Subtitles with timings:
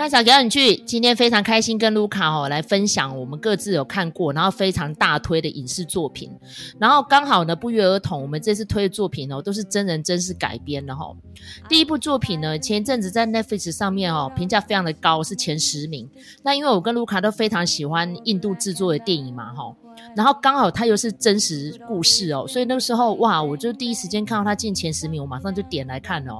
[0.00, 6.30] 麦嫂给你去，今天非常开心跟卢卡哦来分享我们各自有看过，然后非常大推的影视作品。
[6.78, 11.16] 然后刚好呢，不约而同，我们这次推的作品哦都是真人真事改编的哈、哦。
[11.68, 16.08] 第一部作品呢，前一阵子在 Netflix 上面哦评价非常的高，是前十名。
[16.42, 19.76] 那因为我跟卢卡都非常喜欢印度制作的电影嘛哈、哦，
[20.16, 26.38] 然后刚好它又是真实故事哦，所以那个时候哇，我就第一时间看到它进前十名，我马上就点来看哦。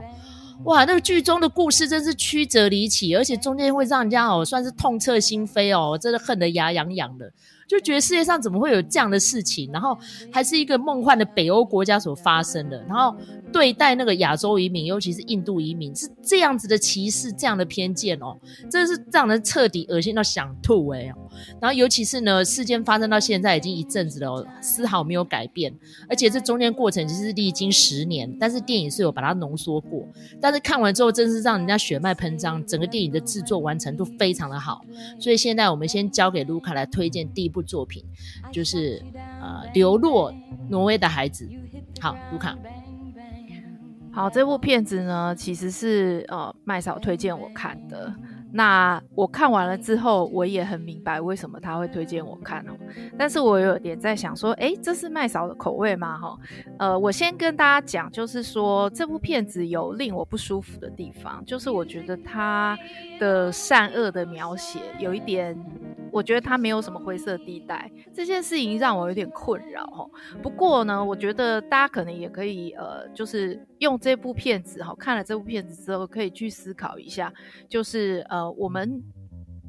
[0.65, 7.33] 哇，那个剧中的故事真是曲折离奇，而且中间会让人家哦，算是痛彻心扉哦，真的恨得牙痒痒的。
[7.71, 9.71] 就觉得世界上怎么会有这样的事情？
[9.73, 9.97] 然后
[10.33, 13.17] 还是一个梦幻的北欧国家所发生的，然后
[13.53, 18.37] 对待那个亚洲移民，尤其是印度移民，是这样子的歧视，这样的偏见哦，
[18.69, 21.15] 真的是让人彻底恶心到想吐哎、
[21.61, 25.73] 然后尤其是呢，事件发生到现在已经一阵子了，丝毫没有改变，
[26.09, 30.05] 而且这中间过程其实历经十年，但是电影是有把它浓缩过，
[30.41, 34.85] 但是看完之后真是让人家血脉喷张，整个电影的制作完成度非常的好，
[35.21, 37.60] 所以现在我们先交给卢卡来推荐第一部。
[37.63, 38.05] 作品
[38.53, 39.03] 就是
[39.41, 40.33] 呃，流落
[40.69, 41.49] 挪威的孩子。
[42.01, 42.57] 好，卢卡。
[44.13, 48.13] 好，这部片子呢，其实是呃麦嫂推荐我看的。
[48.53, 52.73] 那我看完了之后，我也很明白为什么他会推荐我看哦。
[53.17, 56.19] 但是我有点在想说，诶，这是麦嫂的口味吗？
[56.19, 56.37] 哈，
[56.81, 62.77] 呃，我先跟大家讲，就是说这部片子有令我不舒服的地方，就是我觉得他
[63.21, 65.57] 的善恶的描写有一点，
[66.13, 70.09] 我觉得它没有什么灰色地带，这件事情让我有点困扰哈。
[70.43, 77.33] 不过呢，我觉得大家可能也可以呃，就是用这部片子哈，看了这部片子之后，可以去思考一下，
[77.69, 78.25] 就是。
[78.31, 79.03] 呃，我们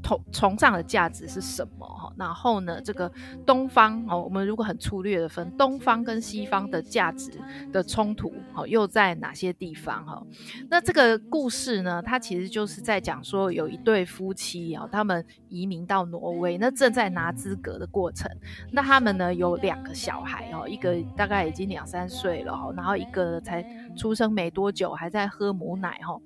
[0.04, 1.86] 崇崇尚的价值是什么？
[1.86, 3.12] 哈，然后呢，这个
[3.46, 7.32] 东方哦，我们如果很粗略的分东方跟西方的价值
[7.72, 10.06] 的冲突，哈，又在哪些地方？
[10.06, 10.22] 哈，
[10.70, 18.30] 那这个故事呢，它其实就是在讲说，有一对夫妻啊，他们移民到挪威，那正在拿资格的过程。
[18.72, 23.62] 那他们呢，有两个小孩哦，一个大概已经两三岁了哈，然后一个才
[23.96, 26.20] 出生没多久，还在喝母奶哈。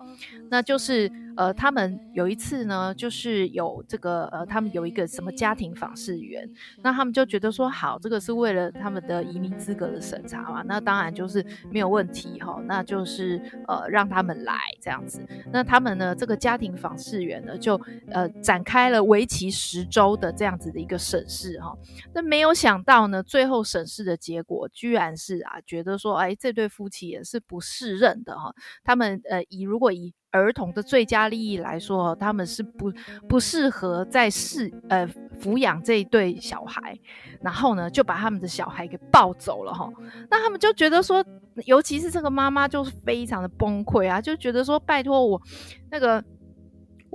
[0.49, 6.49] 那就是呃，他们有一次呢，就是有这个呃，他们有一个什么家庭访视员，
[6.83, 15.25] 那他们就觉得说好，这个是为了他们的移民资格的审查嘛，那当然就是没有问题哈，那就是呃让他们来这样子。
[15.51, 17.79] 那他们呢，这个家庭访视员呢，就
[18.11, 21.75] 呃展开了为期十周的这样子的一个审视哈。
[22.13, 28.53] 那没有想到呢，最后审视的结果居然是啊，觉得说哎，这对夫妻也是不不适任的哈。
[28.83, 32.91] 他们呃以如果以儿童的最佳利益来说，他们是不
[33.29, 35.07] 不适合在饲呃
[35.39, 36.99] 抚养这一对小孩，
[37.39, 39.89] 然后呢就把他们的小孩给抱走了哈。
[40.29, 41.23] 那他们就觉得说，
[41.65, 45.41] 尤其是这个妈妈就是非常的崩溃啊，就觉得说拜托我
[45.89, 46.21] 那个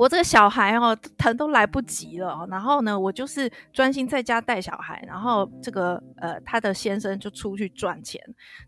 [0.00, 8.18] 我这个小孩哦疼都来不及了，然后呢我就是专心在家带小孩，然后这个呃他的先生就出去赚钱，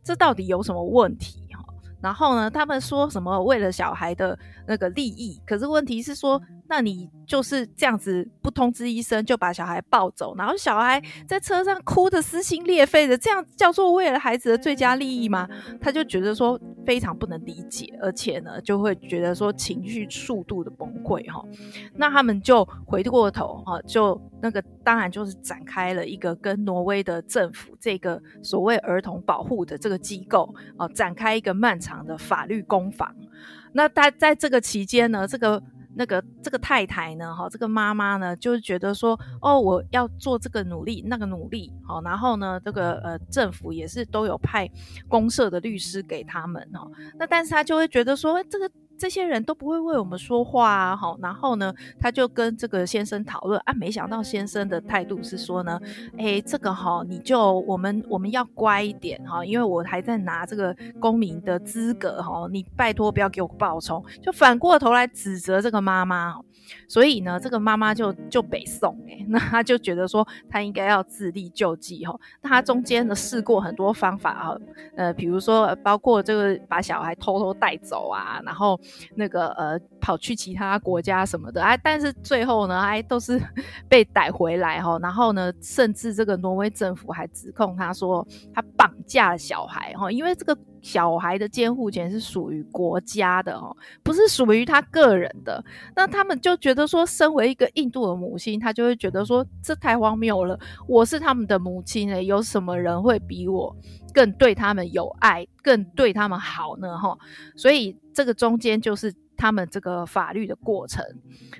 [0.05, 1.65] 这到底有什么问题哈？
[2.03, 6.39] 然后呢，他们说什么为了小孩的那个利益，可是问题是说，
[6.73, 15.47] 那你就是这样子不通知医生就把小孩抱走，然后小孩在车上哭得撕心裂肺的，这样叫做为了孩子的最佳利益吗？
[15.83, 21.45] 他就觉得说非常不能理解，而且呢，就会觉得说情绪速度的崩溃哈。
[21.95, 33.15] 那他们就回过头哈，就那个当然就是展开了一个跟挪威的政府这个所谓儿童保护的这个机构啊，展开一个漫长的法律攻防。
[33.75, 35.63] 那他在这个期间呢，这个。
[35.95, 44.69] 那个这个太太呢，哈，这个妈妈呢，就是觉得说，哦，我要做这个努力，那个努力，好，然后呢，这个呃，政府也是都有派
[45.09, 48.71] 公社的律师给他们，哦，那但是他就会觉得说，这个。
[49.03, 55.77] 这些人都不会为我们说话啊，好，然后呢，他就跟这个先生讨论啊，没想到先生的态度是说呢，
[56.17, 66.37] 哎，这个哈，你就我们我们要乖一点哈，因为我还在拿这个公民的资格哈，你拜托不要给我暴冲，就反过头来指责这个妈妈。
[66.89, 72.19] 所以呢，这个妈妈就就北宋哎， 那她就觉得说她应该要自力救济哈。
[72.41, 74.57] 那她中间呢试过很多方法啊，
[74.97, 78.79] 呃，比如说包括这个把小孩偷偷带走啊，然后
[79.15, 83.41] 那个呃跑去其他国家什么的啊，但是最后呢还都是
[83.89, 84.99] 被逮回来哈。
[85.01, 90.57] 然后呢，甚至这个挪威政府还指控她说她绑架了小孩哈，因为这个。
[90.83, 95.65] 小孩的监护权是属于国家的哦，不是属于他个人的。
[95.97, 100.59] 那他们就觉得说，身为一个印度的母亲，他就会觉得说，这太荒谬了。
[100.87, 103.75] 我是他们的母亲呢，有什么人会比我
[104.13, 106.99] 更对他们有爱，更对他们好呢？
[106.99, 107.17] 哈，
[107.57, 109.15] 所以这个中间就是。
[109.43, 111.05] 他们这个法律的过程。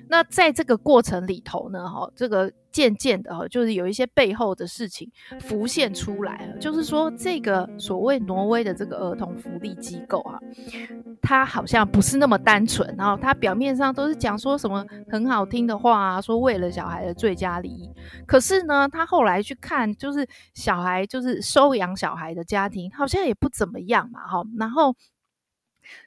[0.07, 6.57] 那在这个过程里头呢，哈，这个渐渐的哈，就是有一些背后的事情浮现出来了。
[6.59, 10.39] 就是说，这个所谓挪威的这个儿童福利机构啊，
[11.21, 12.95] 它好像不是那么单纯。
[12.97, 17.91] 然后它表面上都是讲说什么很好听的话啊，说为了小孩的最佳利益。
[18.25, 24.41] 可是呢，他后来去看，就是小孩，就是收养小孩的家庭，好像也不怎么样嘛，哈。
[24.57, 24.95] 然后。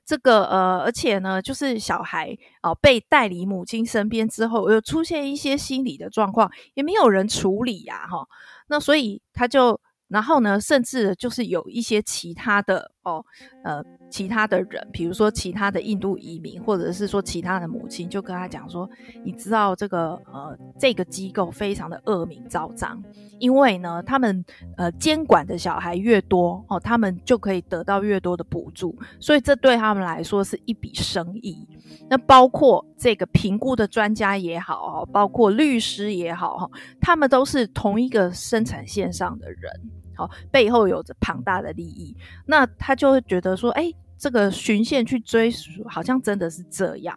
[0.05, 8.29] 这个呃，而且呢，就是小孩啊、被带离母亲身边之后，又出现一些心理的状况，也没有人处理呀、啊，哈。
[8.69, 9.81] 那所以他就。
[10.09, 13.25] 然后呢，甚至就是有一些其他的哦，
[13.65, 18.89] 呃，其他的人，比如说其他的印度移民，或者是说其他的母亲，就跟他讲说，
[19.25, 23.03] 你知道这个呃，这个机构非常的恶名昭彰，
[23.39, 24.45] 因为呢，他们
[24.77, 31.67] 呃监管的小孩越多哦，他们就可以得到越多的补助，所以这对他们来说是一笔生意。
[32.09, 39.71] 那包括这个评估的专家也好，包括律师也好，他们都是同一个生产线上的人。
[40.15, 42.17] 好，背后有着庞大的利益，
[42.47, 47.15] 那他就会觉得说，哎，这个循线去追溯，好像真的是这样。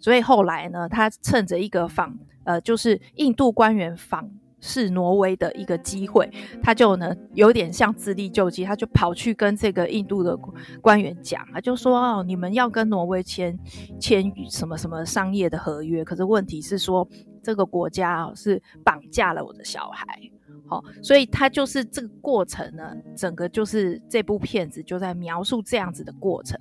[0.00, 4.30] 所以后来呢，他趁着一个访，呃，就是印度官员访
[4.60, 6.28] 是挪威的一个机会，
[6.62, 10.36] 他就呢有点像自力救济，他就跑去跟这个印度的
[10.80, 13.58] 官员讲，他就说，哦，你们要跟挪威签
[14.00, 17.06] 签什么什么商业的合约，可是问题是说，
[17.42, 20.06] 这个国家哦是绑架了我的小孩。
[20.68, 26.58] 好，所以他就是这个过程呢，整个就是这部片子就在描述这样子的过程。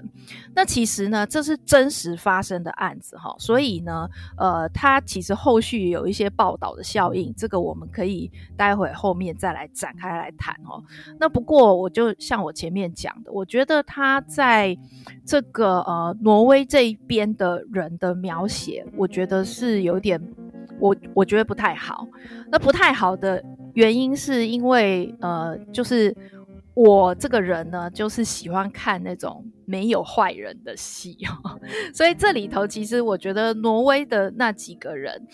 [0.56, 10.82] 那其实呢，这是真实发生的案子哈，所以呢，呃，他其实后续有一些报道的效应，这个我们可以待会后面再来展开来谈哦。
[11.20, 14.78] 那不过我就像我前面讲的，我觉得他在
[15.26, 20.22] 这个呃挪威这一边的人的描写，我觉得是有点，
[20.80, 22.08] 我我觉得不太好。
[22.52, 23.44] 那不太好的。
[23.74, 26.16] 原因是因为，呃，就是
[26.74, 31.62] 我这个人呢，就是喜欢看那种没有坏人的戏哦，
[31.94, 35.28] 所以这里头其实我觉得挪威的那几个人，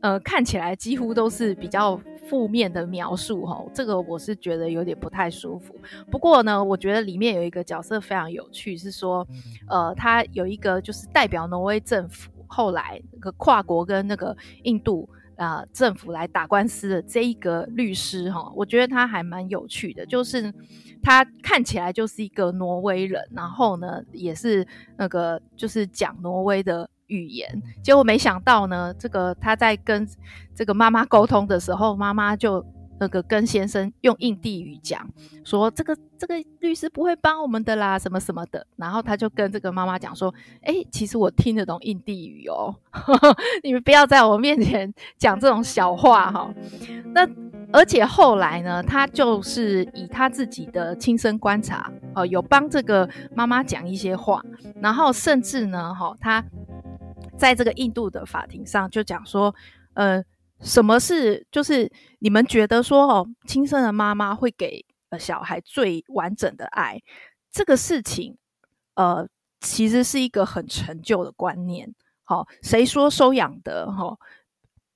[0.00, 1.96] 呃，看起来几乎都是比较
[2.28, 5.76] 负面的描述哈，这个我是觉得有点不太舒服。
[6.10, 9.24] 不过呢，我觉得里面有一个角色非常有趣，是说，
[9.68, 15.08] 呃，他有一个就是代表挪威政府，后来那个跨国跟那个印度。
[15.36, 20.54] 啊、政府来打官司的这一个律师哈，我觉得他还蛮有趣的，就是
[21.02, 24.64] 他看起来就是一个挪威人，然后呢，也是
[24.96, 30.06] 那个就是讲挪威的语言，结果没想到呢，这个他在跟
[30.54, 32.64] 这个妈妈沟通的时候，妈妈就。
[32.98, 35.08] 那个跟先生用印地语讲，
[35.44, 38.66] 说这个这个律师不会帮我们的啦，什么什么的。
[38.76, 40.32] 然后他就跟这个妈妈讲说
[40.62, 42.74] ：“哎，其实我听得懂印地语哦，
[43.64, 46.54] 你们不要在我面前讲这种小话哈、哦。”
[47.12, 47.28] 那
[47.72, 54.40] 而且后来呢，他就是以他自己的亲身观察，哦，有帮这个妈妈讲一些话，
[54.80, 56.44] 然后甚至呢，哈，他
[57.36, 59.54] 在这个印度的法庭上就讲说，
[59.94, 60.24] 呃。
[60.64, 61.88] 什么是就是
[62.20, 67.00] 你们觉得说哦，亲生的妈妈会给呃小孩最完整的爱，
[67.52, 68.36] 这个事情，
[68.94, 69.28] 呃，
[69.60, 71.94] 其实是一个很陈旧的观念。
[72.24, 74.18] 好、哦，谁说收养的哈、哦、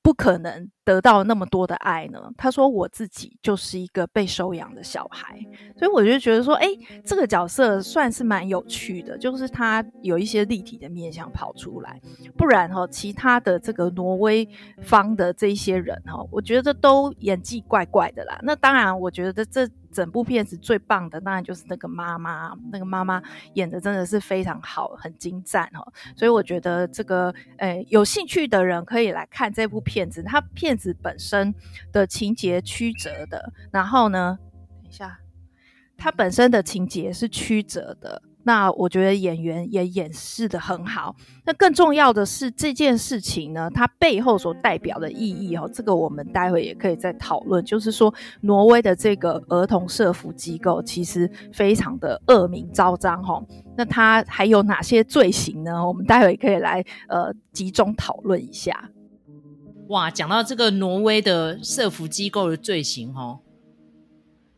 [0.09, 2.19] 不可能得到那么多的爱呢？
[2.39, 5.39] 他说我自己就是一个被收养的小孩，
[5.77, 6.67] 所以我就觉得说，哎，
[7.05, 12.01] 这个角色算是蛮有趣的，就是他有一些立体的面相跑出来，
[12.39, 14.49] 不然哈，其他的这个挪威
[14.81, 18.39] 方的这些人哈，我觉得都演技怪怪的啦。
[18.43, 19.69] 那当然，我觉得这。
[19.91, 23.23] 整部片子最棒的当然就是那个妈妈，那个妈妈
[23.55, 25.93] 演的真的是非常好，很精湛哦。
[26.17, 30.23] 所以我觉得这个，诶，有兴趣的人可以来看这部片子。
[30.23, 31.55] 它片子本身
[31.93, 34.39] 的情节曲折的，然后呢，
[34.83, 35.19] 等一下，
[35.97, 38.23] 它本身的情节是曲折的。
[38.49, 41.15] 那我觉得演员也演示得很好。
[41.45, 47.63] 那更重要的是这件事情呢，它背后所代表的意义哦，这个我们待会也可以再讨论。
[47.63, 53.39] 就是说，挪威的这个儿童社福机构其实非常的恶名昭彰哈。
[53.77, 55.87] 那它还有哪些罪行呢？
[55.87, 58.89] 我们待会可以来呃集中讨论一下。
[59.89, 63.41] 哇，讲到这个挪威的社福机构的罪行哦。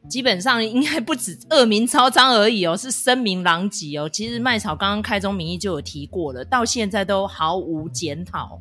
[0.09, 4.09] 基本上应该不止恶名昭彰而已哦， 是声名狼藉哦。
[4.09, 8.61] 其实麦草刚刚开宗明义就有提过了，到现在都毫无检讨。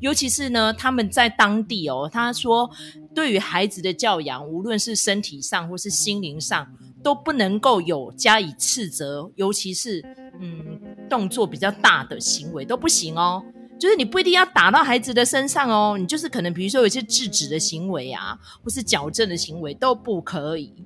[0.00, 2.68] 尤其是呢，他们在当地哦，他说
[3.14, 6.66] 对于孩子的教养，无论是身体上或是心灵上，
[7.02, 9.30] 都不能够有加以斥责。
[9.36, 10.04] 尤其是
[10.40, 13.42] 嗯，动作比较大的行为都不行哦。
[13.80, 20.84] 就是你不一定要打到孩子的身上哦，你就是可能比如说有些制止的行为啊，或是矫正的行为都不可以，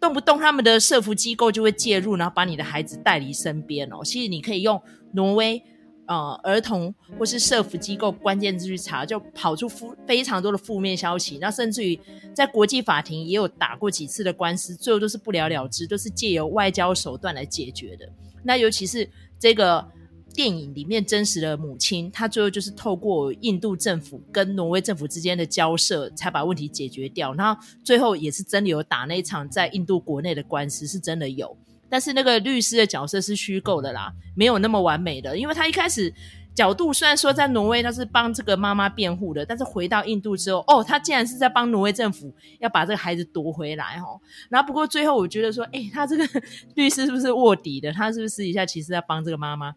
[0.00, 4.02] 动不动他们的社福机构就会介入，然后把你的孩子带离身边哦。
[4.02, 4.80] 其实你可以用
[5.12, 5.62] 挪威
[6.06, 12.00] 呃儿童或是社福机构关键字去查，就跑出负非常多的负面消息，那甚至于
[12.34, 18.08] 在国际法庭也有打过几次的官司，最后都是不了了之，都是借由外交手段来解决的。
[18.42, 19.06] 那尤其是
[19.38, 19.86] 这个。
[20.40, 27.34] 电影里面真实的母亲，她最后就是透过印度政府跟挪威政府之间的交涉，才把问题解决掉。
[27.34, 31.54] 然后最后也是真的有打那一场在印度国内的官司，是真的有。
[31.90, 35.36] 但是那个律师的角色是虚构的啦，没有那么完美的。
[35.36, 36.10] 因为他一开始
[36.54, 44.18] 角度虽然说在挪威他是帮这个妈妈辩护的，但是回到印度之后，哦，他竟然是在帮挪威政府要把这个孩子夺回来哦。
[44.48, 46.26] 然后不过最后我觉得说，诶，他这个
[46.76, 47.92] 律师是不是卧底的？
[47.92, 49.74] 他是不是私底下其实在帮这个妈妈？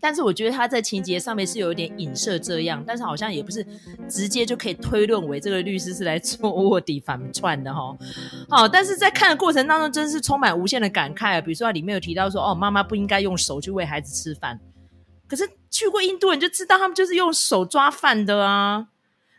[0.00, 3.64] 但是我觉得他在情节上面是有一点影射这样，但是好像也不是
[4.08, 7.94] 直接就可以推论为这个律师是来 做卧底反串的哈。
[8.48, 11.40] 好，但是在看的过程当中，真是充满无限的感慨啊。
[11.42, 14.58] 比如说它里面有提到说，哦，妈妈不应该用手去喂孩子吃饭，
[15.28, 18.88] 可是去过印度人就知道他们就是用手抓饭的啊。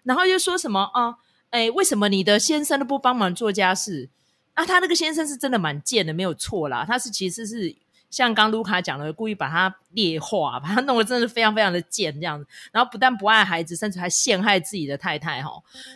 [0.03, 1.15] 然后又说什么啊？
[1.49, 4.09] 哎，为什么你的先生都不帮忙做家事？
[4.53, 6.85] 啊，他那个先生是真的蛮贱的，没有错啦。
[6.87, 7.75] 他是其实是。
[8.11, 15.51] 像刚卢卡讲的，故意把他劣化，把他弄得真的是非常非常的贱这样子，然后不但不爱孩子，甚至还陷害自己的太太哈。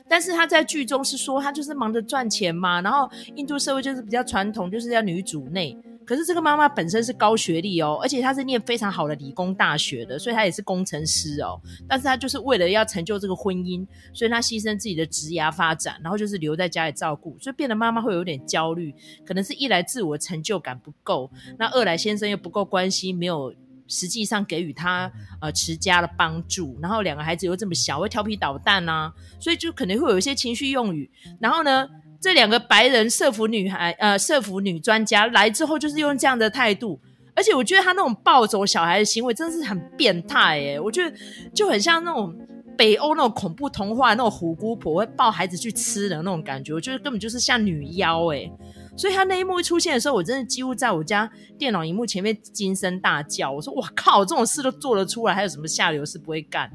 [0.09, 5.77] 但是他在剧中是说，他就是忙着赚钱嘛，然后印度社会就是比较传统，就是要女主内。
[6.05, 11.59] 可是这个妈妈本身是高学历哦，而且她是念非常好的理工大学的，所以她也是工程师哦。
[11.87, 18.93] 但是她就是为了要成就这个婚姻，所以她牺牲自己的职涯发展，然后就是留在家里照顾，所以变得妈妈会有点焦虑。
[19.25, 23.53] 可能是一来自我成就感不够，那二来先生又不够关心，没有
[23.87, 31.09] 实际上给予她呃持家的帮助，然后两个孩子又这么小，会调皮捣蛋啊，所以就可能会有一些情绪用语。
[31.39, 31.87] 然后呢，
[32.21, 36.99] 这两个白人社服女孩，呃，社服女专家来之后，就是用这样的态度，
[37.35, 41.15] 而且我觉得他那种暴走小孩的行为真的是很变态诶，我觉得
[41.53, 42.35] 就很像那种
[42.77, 48.51] 北欧那种恐怖童话那种虎姑婆会抱孩子去吃的那种感觉，我觉得根本就是像女妖诶。
[48.97, 56.71] 所以他那一幕一出现的时候，我真的几乎在我家电脑荧幕前面惊声大叫，我说哇靠，这种事都做得出来，还有什么下流事不会干？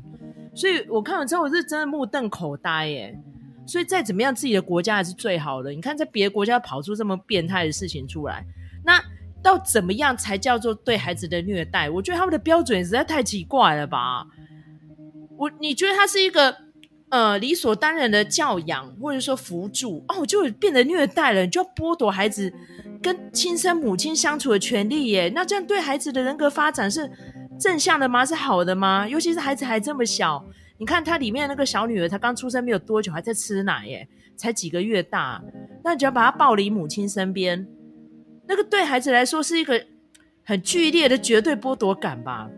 [0.54, 3.18] 所以我看完之后，我是真的目瞪口呆诶。
[3.70, 5.70] 所以再怎么样，自己的国家还是最好的。
[5.70, 8.44] 你看，在别的国家跑出这么变态的事情出来，
[8.84, 9.00] 那
[9.40, 11.88] 到怎么样才叫做对孩子的虐待？
[11.88, 14.26] 我觉得他们的标准实在太奇怪了吧？
[15.38, 16.52] 我你觉得他是一个
[17.10, 22.52] 呃理所当然的教养，或者说扶助哦，就变得虐待了，你就要剥夺孩子
[23.00, 25.30] 跟亲生母亲相处的权利耶？
[25.32, 27.08] 那这样对孩子的人格发展是
[27.60, 28.26] 正向的吗？
[28.26, 29.08] 是好的吗？
[29.08, 30.44] 尤其是孩子还这么小。
[30.80, 35.38] 你看他里面那个小女儿，她刚出生没有多久，还在吃奶耶，才几个月大。
[35.84, 37.68] 那你就要把她抱离母亲身边，
[38.48, 39.84] 那个对孩子来说是一个
[40.42, 42.48] 很剧烈的绝对剥夺感吧。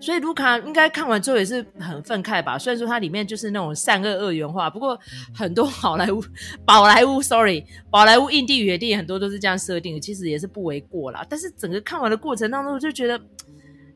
[0.00, 2.56] 所以卢卡应该看完之后也是很愤慨吧。
[2.58, 4.98] 虽然说它里面就是那种善恶二元化，不过
[5.34, 6.24] 很多好莱坞、
[6.64, 11.22] 宝莱坞，sorry，宝莱坞印地语的电影很多都是这样设定的，其实也是不为过啦。
[11.28, 13.20] 但是整个看完的过程当中，我就觉得。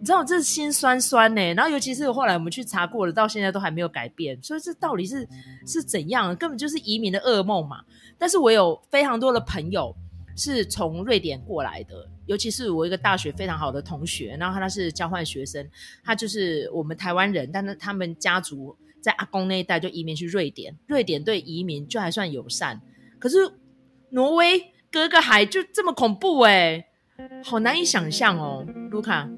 [0.02, 5.24] 你知道这是心酸酸呢，然后尤其是后来我们去查过了，到现在都还没有改变，所以这到底是
[5.64, 6.34] 是怎样？
[6.34, 7.84] 根本就是移民的噩梦嘛。
[8.18, 9.94] 但是我有非常多的朋友
[10.36, 15.64] 是从瑞典过来的，尤其是我一个大学非常好的同学，然后他是交换学生，
[16.02, 22.80] 他就是我们台湾人，但是他们家族在阿公那一代就移民去瑞典，瑞典对移民就还算友善，
[23.20, 23.36] 可是
[24.10, 26.86] 挪威隔个海就这么恐怖诶，
[27.44, 29.30] 好难以想象哦，卢卡。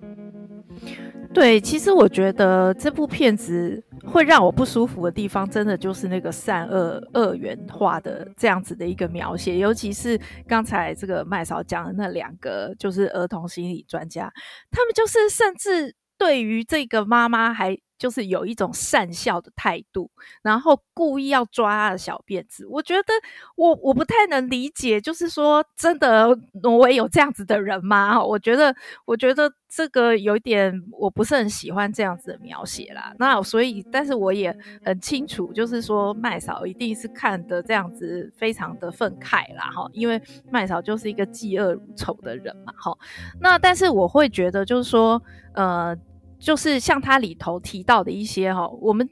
[1.34, 14.32] 对，其实我觉得这部片子会让我不舒服的地方，真的就是那个善恶二元化的这样子的一个描写，尤其是刚才这个麦嫂讲的那两个，就是儿童心理专家，
[14.70, 17.76] 他们就是甚至对于这个妈妈还。
[17.98, 20.10] 就是有一种善笑的态度，
[20.42, 22.66] 然后故意要抓他的小辫子。
[22.66, 23.12] 我觉得
[23.56, 28.22] 我我不太能理解，就是说真的，挪威有这样子的人吗？
[28.22, 28.74] 我觉得，
[29.04, 33.14] 我觉得这个有点我不是很喜欢这样子的描写啦。
[33.18, 40.20] 那所以，但是我也很清楚，就是说麦嫂一定是看的这样子非常的愤慨啦，哈，因为
[40.50, 42.92] 麦嫂就是一个嫉恶如仇的人嘛，哈。
[43.40, 45.22] 那但是我会觉得，就是说，
[45.54, 45.96] 呃。
[46.44, 49.08] 就是像它里头提到的一些哈，我们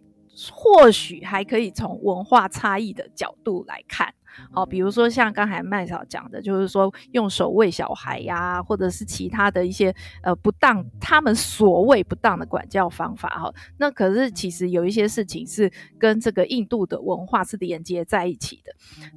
[0.52, 4.12] 或许还可以从文化差异的角度来看
[4.50, 13.54] 好，比如说像刚才麦嫂讲的，就是说用手喂小孩呀、或者是其他的一些呃不当，他们所谓不当的管教方法哈。
[13.78, 18.74] 那可是其实有一些事情是跟这个印度的文化是连接在一起的。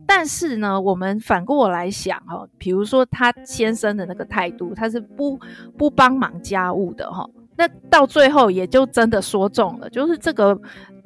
[0.08, 5.38] 但是呢，我们反过来想哈，比如说他先生的那个态度，他是不
[5.78, 7.30] 不帮忙家务的哈。
[7.58, 10.60] 那到最后也就真的说中了，就是这个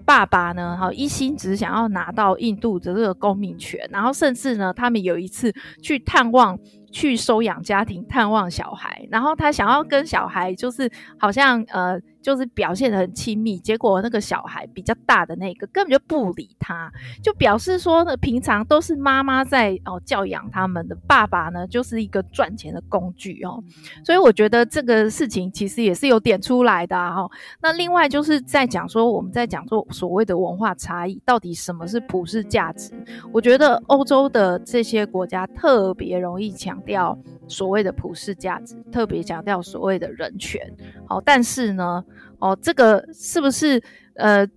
[0.05, 6.57] 爸爸呢，哈，一心只想要拿到印度的这个公民权，然后甚至呢，他们有一次去探望。
[6.91, 16.91] 去收养家庭探望小孩，然后他想要跟小孩就是好像呃就是表现的很亲密，结果那个小孩比较大的那个根本就不理他，
[17.23, 23.63] 就表示说呢，平常都是妈妈在哦教养他们的，爸爸呢就是一个赚钱的工具哦，
[24.03, 27.31] 所以我觉得这个事情其实也是有点出来的哈、哦。
[27.61, 32.91] 那另外就是在讲说我们在讲说所谓的文化差异，到底什么是普世价值？
[33.31, 36.49] 我觉得欧洲的这些国家特别容易。
[36.59, 37.17] 强调
[37.49, 40.61] 所谓的普世价值，特别强调所谓的人权。
[41.07, 42.05] 好，但是呢，
[42.37, 43.81] 哦，这个是不是
[44.13, 44.47] 呃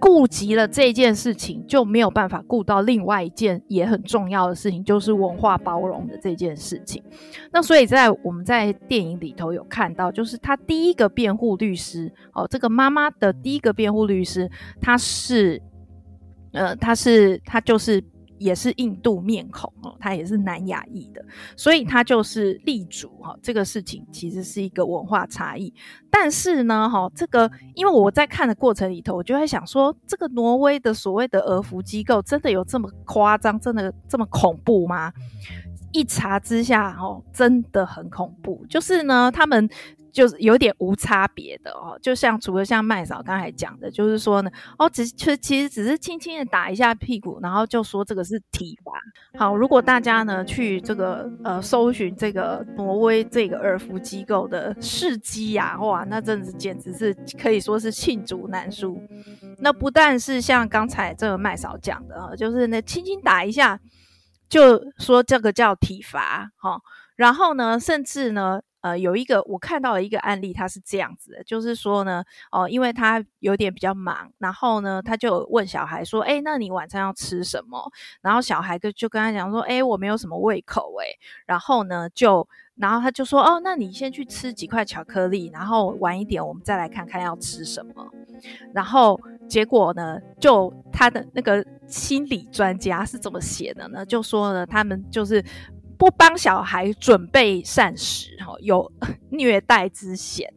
[0.00, 7.02] 顾及了这件事情，就没有办法顾到另外一件也很重要的事情，就是文化包容的这件事情。
[7.52, 15.62] 那所以在我们在电影里头有看到，就是他第一个辩护律师，哦，这个妈妈的第一个辩护律师，他是
[16.52, 18.02] 呃，他是他就是。
[18.38, 21.24] 也是印度面孔哦，他也是南亚裔的，
[21.56, 23.36] 所以他就是立足哈。
[23.42, 25.72] 这个事情其实是一个文化差异，
[26.10, 35.12] 但是呢，哈，这个因为我在看的过程里头，我就在想说，这个挪威的所谓的俄服机构真的有这么夸张，真的这么恐怖吗？
[35.92, 39.68] 一查之下，哦，真的很恐怖，就是呢，他们。
[40.10, 48.92] 就是有点无差别的哦，就像除了像麦嫂刚才讲的，就是说呢，哦，只其实其实只是轻轻的打一下屁股，然后就说这个是体罚。
[49.38, 59.00] 好，如果大家呢去这个呃搜寻这个挪威这个二福机构的事迹呀，哇，那真的是简直是可以说是罄竹难书。
[59.58, 63.78] 那不但是像刚才这个麦嫂讲的啊，就是那轻轻打一下，
[64.48, 66.80] 就说这个叫体罚哈，
[67.16, 68.60] 然后呢，甚至呢。
[68.80, 77.90] 呃，有一个我看到了一个案例，他是这样子的，就是说呢，哦、因为他有点比较忙，然后呢，他就问小孩说，诶，那你晚餐要吃什么？
[78.22, 87.92] 然后小孩就就跟他讲说，诶，我没有什么胃口，诶，然后呢，就，然后他就说，哦，那你先去吃几块巧克力，然后晚一点我们再来看看要吃什么。
[88.72, 94.06] 然后结果呢，就他的那个心理专家是怎么写的呢？
[94.06, 95.44] 就说呢，他们就是。
[95.98, 98.88] 不帮小孩准备膳食，哈，有
[99.30, 100.48] 虐待之嫌。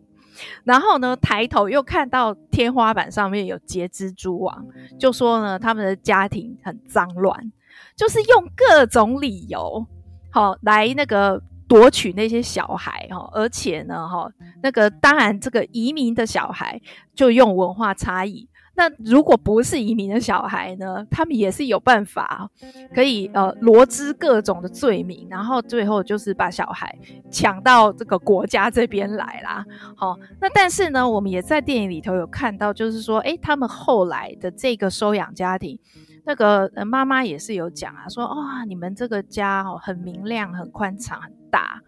[0.63, 4.63] 然后呢，抬头又看到天花板上面有结蜘蛛网，
[4.99, 7.51] 就说呢，他们的家庭很脏乱，
[7.95, 9.83] 就是用各种理由，
[10.29, 14.29] 好来那个夺取那些小孩，哈，而且呢，哈，
[14.61, 16.81] 那个当然这个移民的小孩
[17.15, 18.49] 就用文化差异。
[18.75, 21.05] 那如果不是移民的小孩呢？
[21.09, 22.49] 他们也是有办法
[22.93, 26.93] 可以呃罗织各种的罪名，然后最后就是把小孩
[27.29, 29.65] 抢到这个国家这边来啦。
[29.95, 35.79] 好，那但是呢，我们也在电影里头有看到，就是说，诶，他们后来的这个收养家庭，
[36.25, 41.81] 那个妈妈也是有讲啊，说哇，你们这个家哦很明亮、很宽敞、大。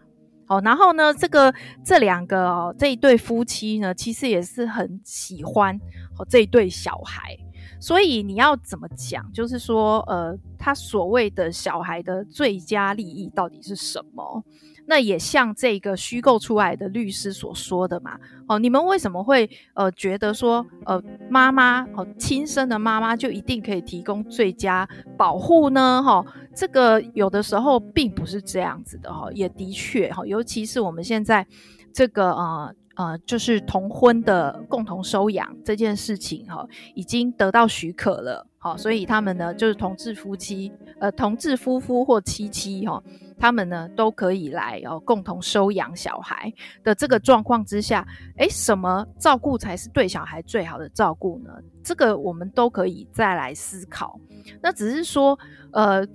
[0.46, 5.74] 好，然后呢，这个这两个哦，这一对夫妻呢，其实也是很喜欢
[6.18, 7.34] 哦这一对小孩，
[7.80, 9.24] 所以你要怎么讲？
[9.32, 14.44] 就是说，呃，他所谓的小孩的最佳利益到底是什么？
[14.86, 26.02] 那也像这个虚构出来的律师所说的嘛，哦，你们为什么会呃觉得说呃妈妈哦亲生的妈妈就一定可以提供最佳保护呢？
[26.04, 31.46] 哈、哦，这个有的时候并不是这样子的哈、哦，也的确哈、哦，尤其是我们现在
[31.92, 42.94] 这个呃呃就是同婚的共同收养这件事情哈、哦，已经得到许可了，好、哦，所以他们呢就是同志夫妻呃同志夫妇或妻妻哈。
[42.94, 43.02] 哦
[43.36, 46.50] 他们呢都可以来哦，共同收养小孩
[46.84, 48.06] 的这个状况之下，
[48.38, 51.50] 诶，什么照顾才是对小孩最好的照顾呢？
[51.82, 54.18] 这个我们都可以再来思考。
[54.62, 55.36] 那只是说，
[55.72, 56.06] 呃，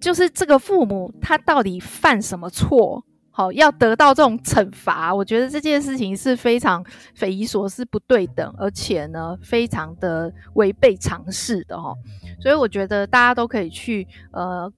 [0.00, 5.12] 就是这个父母他到底犯什么错，好、要得到这种惩罚？
[5.12, 11.96] 我觉得这件事情是非常匪夷所思、不对等，而且呢，非常的违背常识的哈、哦。
[12.40, 14.72] 所以我觉得大家都可以去呃。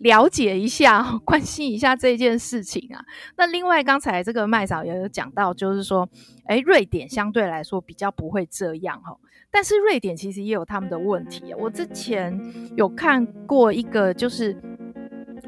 [0.00, 3.02] 了解一下， 关心一下这件事情啊。
[3.34, 6.06] 那另外，刚才这个麦嫂也有讲到，就是说，
[6.48, 9.16] 诶，瑞典相对来说比较不会这样哈。
[9.50, 11.54] 但是瑞典其实也有他们的问题。
[11.54, 12.38] 我之前
[12.76, 14.54] 有看过一个，就是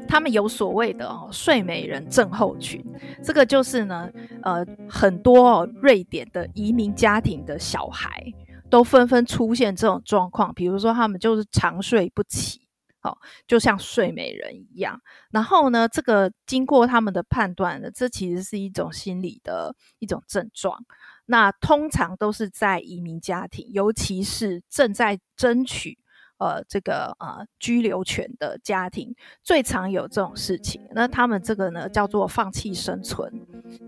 [0.09, 2.83] 他们有所谓的哦睡美人症候群。
[3.23, 4.09] 这个就是呢，
[4.41, 8.33] 呃，很多瑞典的移民家庭的小孩
[8.71, 12.61] 都纷纷出现这种状况，比如说他们就是长睡不起。
[13.01, 13.17] 好，
[13.47, 14.99] 就像睡美人一样。
[15.31, 20.83] 然后呢，这个经过他们的判断呢，这其实是一种心理的一种症状。
[21.25, 25.97] 那通常都是在移民家庭，尤其是正在争取。
[26.39, 33.29] 呃，这个呃居留权的家庭最常有这种事情，那他们这个呢叫做放弃生存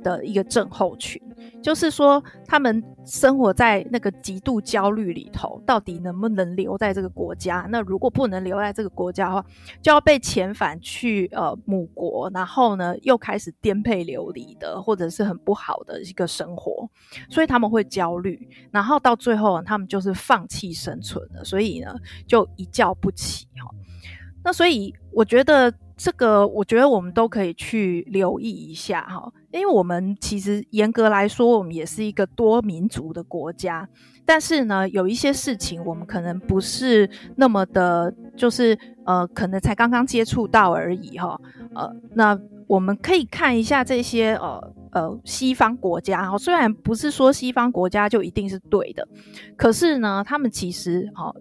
[0.04, 1.22] 的一个症候群，
[1.64, 7.66] 就是说他们生活在那个极度焦虑里头，到底能不能留在这个国家？
[7.70, 9.46] 那如果不能留在这个国家的话，
[9.82, 16.90] 就要被遣返去呃母国，然后呢又开始颠沛流离的，或者是很不好的一个生活，
[17.30, 21.96] 所以他们会焦虑，然后到最后他们就是放弃生存了，所以呢
[22.28, 22.41] 就。
[22.56, 23.74] 一觉不起哈，
[24.44, 33.88] 那所以我觉得这个，我觉得我们都可以去留意一下哈，因为我们其实严格来说，我们也是一个多民族的国家，
[34.26, 38.76] 但是呢，有一些事情我们可能不是那么的，就是
[39.06, 41.40] 呃，可能才刚刚接触到而已哈，
[41.76, 49.08] 呃，那我们可以看一下这些呃呃西方国家哈，虽然不是说西方国家就一定是对的，
[49.56, 51.32] 可是呢，他们其实哈。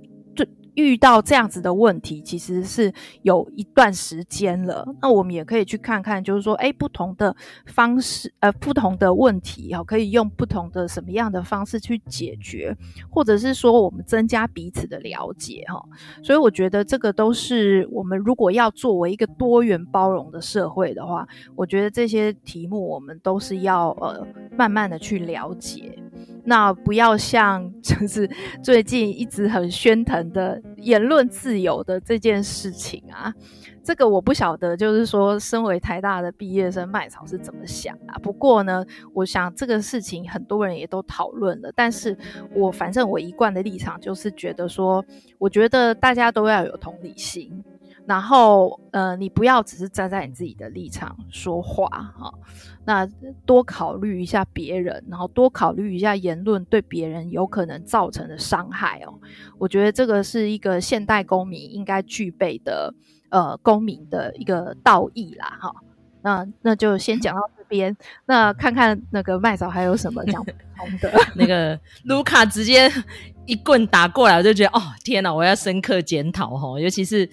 [0.80, 4.86] 遇到这样子的问题，其实是有一段时间了。
[5.02, 7.34] 那我们也可以去看看，就是说，诶，不同的
[7.66, 12.76] 方式，呃，不同的问题，可以用不同的什么样的方式去解决，
[13.10, 15.82] 或者是说，我们增加彼此的了解，哈。
[16.22, 25.98] 所以，我觉得这个都是我们如果要作为一个多元包容的社会的话，我觉得这些题目我们都是要呃慢慢的去了解。
[26.50, 28.28] 那不要像 就是
[28.60, 33.32] 最近一直很喧腾的言论自由的这件事情啊，
[33.84, 38.18] 这个我不晓得，就是说身为台大的毕业生麦草是怎么想啊？
[38.20, 38.84] 不过呢，
[39.14, 42.18] 我想这个事情很多人也都讨论了，但是
[42.52, 45.04] 我反正我一贯的立场就是觉得说，
[45.38, 47.62] 我觉得大家都要有同理心。
[48.06, 51.86] 然后，呃，你不要只是站在你自己的立场说话
[52.18, 52.34] 哈，
[52.84, 53.06] 那
[53.46, 59.14] 多考虑一下别人，然后多考虑一下言论对别人有可能造成的伤害哦。
[59.58, 62.92] 我觉得这个是一个现代公民应该具备的，
[63.28, 65.72] 呃，公民的一个道义啦哈。
[66.22, 71.12] 那那就先讲到这边，那看看那个麦嫂还有什么讲不通的。
[71.36, 72.90] 那个卢卡直接
[73.46, 77.28] 一棍打过来，我就觉得哦，天哪，我要深刻检讨哈，尤其是。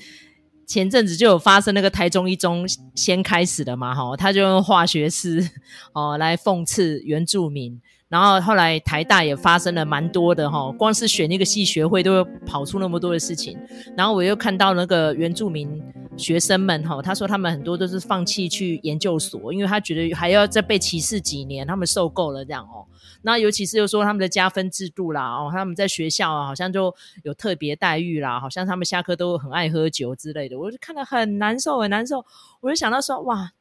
[0.67, 5.49] 前阵子就有发生那个台中一中先开始的嘛，哈，他就用化学式
[5.93, 13.57] 哦来讽刺原住民，然后后来台大也发生了蛮多的哈，光是选一个系学会都会跑出那么多的事情，
[13.95, 15.81] 然后我又看到那个原住民
[16.15, 22.85] 学生们哈，他说他们很多都是放弃去研究所，因为他觉得还要再被歧视几年，他们受够了这样哦。
[23.23, 26.93] 那尤其是又说他们的加分制度啦，哦，他们在学校啊，好像就
[27.23, 32.23] 有特别待遇啦，好像他们下课都很爱喝酒之类的，我就看得很难受，很难受。
[32.61, 33.51] 我就想到说，哇，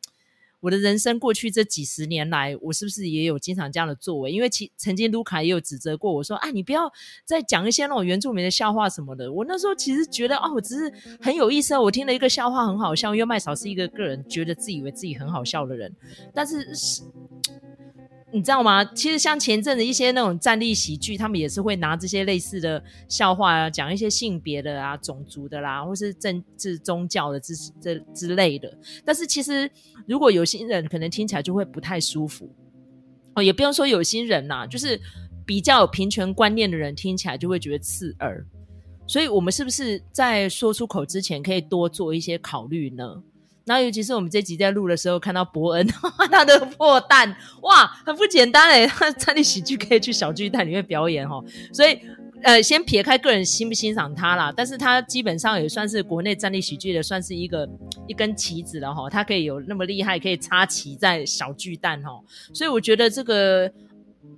[0.61, 4.33] 我的人生过去这几十年来，我是不是也有经常这样的作为？
[4.33, 6.92] 因为其曾经卢卡也有指责过我说，啊，你不要
[7.25, 9.33] 再讲一些那种原住民的笑话什么的。
[9.33, 15.95] 我那时候其实觉得，哦，我只是很有意思，我听了一个笑话很好笑，因为麦嫂是一个个人觉得自以为自己很好笑的人，
[16.35, 17.03] 但是是。
[18.37, 18.85] 你知道吗？
[18.85, 28.70] 其实像前阵子一些那种站立喜剧，他们也是会拿这些类似的笑话啊，讲一些性别的啊、种族的啦，或是政治、宗教的之这之类的。
[29.07, 29.70] 但是其实
[30.07, 32.55] 如果有心人，可能听起来就会不太舒服
[33.37, 33.42] 哦。
[33.42, 35.01] 也不用说有心人呐、啊，就是
[35.46, 38.46] 比较有平权观念的人听起来就会觉得刺耳。
[39.07, 43.22] 所以我们是不是在说出口之前，可以多做一些考虑呢？
[43.66, 45.85] 然后，尤其是我们这集在录的时候，看到伯恩
[46.31, 51.98] 他的破蛋，哇，很不简单诶， 他站立喜剧可以去小巨蛋里面表演哈，所以
[52.42, 57.68] 呃，先撇开个人欣不欣赏他啦，但是他基本上也算是国内站立喜剧的，算是一个
[58.07, 62.20] 一根旗子了哈，他可以有那么厉害，可以插旗在小巨蛋哈，
[62.55, 63.72] 所以我觉得这个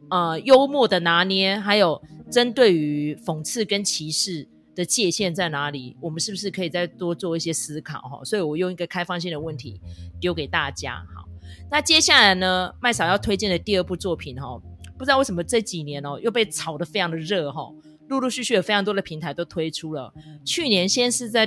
[0.09, 4.49] 呃幽默的拿捏，还有针对于讽刺跟歧视。
[4.79, 5.97] 的界限在哪里？
[6.01, 8.25] 我们是不是可以再多做一些思考哈？
[8.25, 9.81] 所以我用一个开放性的问题
[10.21, 11.05] 丢给大家。
[11.13, 11.29] 好，
[11.69, 14.57] 那接下来呢，麦嫂要推荐的第二部作品哈，
[14.97, 17.69] 不知道为什么这几年哦又被炒得非常的热哈，
[18.07, 20.15] 陆陆续续有非常多的平台都推出了。
[20.45, 21.45] 去年先是在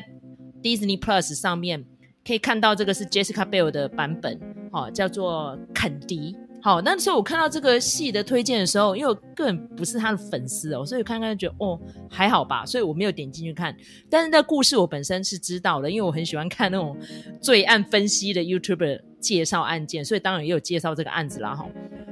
[0.62, 1.86] Disney Plus 上面
[2.28, 4.38] 可以看到这个是 Jessica Biel 的版本，
[4.74, 6.36] 哦，叫做肯迪。
[6.64, 13.76] 好，那时候我看到这个戏的推荐的时候，因为我个人不是他的粉丝哦，所以我看看觉得哦还好吧，所以我没有点进去看。
[14.10, 16.96] 但是那故事我本身是知道的，因为我很喜欢看那种
[17.42, 21.68] 罪案分析的 YouTuber 介绍案件，所以当然也有介绍这个案子啦哈。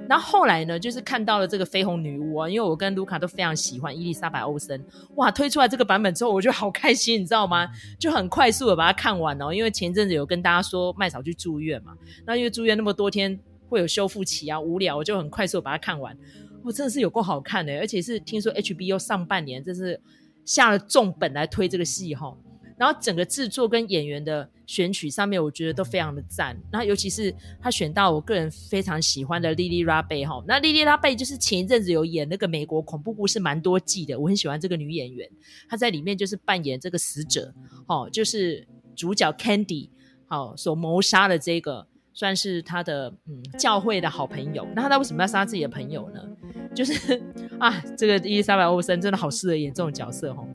[0.07, 4.83] 那后来呢，就是看到了这个绯红女巫啊，因为我跟卢卡都非常喜欢伊丽莎白欧森，
[5.17, 7.67] 哇，推出来这个版本之后，我觉得好开心，你知道吗？
[7.99, 11.93] 就很快速的把它看完哦，因为前阵子有跟大家说麦嫂去住院嘛，
[12.25, 13.39] 那因为住院那么多天。
[13.69, 16.17] 会有修复期啊，无聊我就很快速把它看完。
[16.62, 20.01] 我、真的是有够好看的，而且是听说 HBO 上半年这是
[20.43, 22.36] 下了重本来推这个戏哈。
[22.77, 26.58] 然后整个制作跟演员的选取上面，我觉得都非常的赞。
[26.71, 30.41] 然后尤其是他选到我个人非常喜欢的 Lily Rabe 哈。
[30.47, 35.29] 那 Lily Rabe 就是前一阵子有演那个美国恐怖故事蛮多季的，我很喜欢这个女演员。
[35.67, 37.53] 她在里面就是扮演这个死者，
[37.88, 39.89] 哦，就是主角 Candy
[40.25, 41.88] 好所谋杀的这个。
[42.19, 46.21] 算是他的嗯教会的好朋友，那他为什么要杀自己的朋友呢？
[46.75, 47.17] 就是
[47.58, 50.45] 啊，这个伊丽莎白欧森真的好适合演这种角色哦，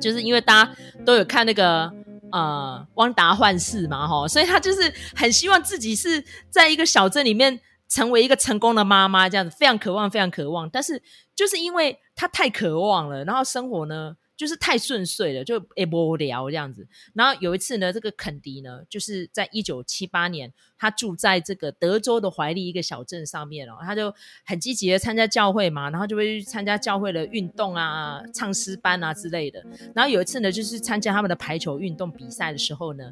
[0.00, 1.92] 就是因为大家都有看那个
[2.32, 11.02] 呃汪达幻视嘛哈，所以他就是很希望自己是在一个小镇里面成为一个成功的妈妈，这样子非常渴望，非常渴望，但是
[11.34, 16.86] 就是因为他太渴望了，然后生活呢，就是太顺遂了，就也无聊这样子。
[17.14, 24.12] 然后有一次呢，这个肯迪呢，就是在一九七八年，他住在这个德州的怀利一个小镇上面哦，他就
[24.44, 29.64] 很积极的参加教会嘛，然后就会去参加教会的运动啊、唱诗班啊之类的。
[29.94, 33.04] 然后有一次呢，就是参加他们的排球运动比赛的时候呢，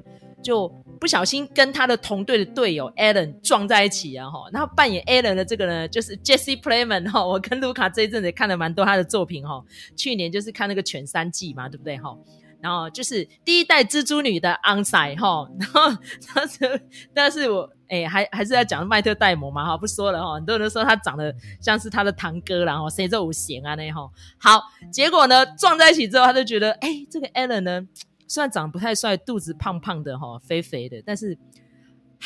[0.42, 0.68] 就
[1.00, 4.44] 不小心跟他的同队的队友 Allen 撞在一起啊哈。
[4.52, 7.24] 然后扮演 Allen 的这个呢，就是 Jesse Plemons 哈。
[7.24, 9.64] 我跟卢卡这一阵子也看了蛮多他的作品哈。
[9.96, 12.16] 去年就是看那个全三季嘛，对不对哈？
[12.64, 15.98] 然后就是第一代蜘蛛女的安塞哈，然后
[16.34, 27.86] 但是但是我哎还还是要讲迈特戴蒙嘛哈，不说了哈，很多人说他长得像是他的堂哥，然后谁这五贤啊那哈，好，结果呢撞在一起之后，他就觉得哎这个 Alan 呢
[28.26, 31.38] 虽然长得不太帅，肚子胖胖的哈，肥肥的，但是。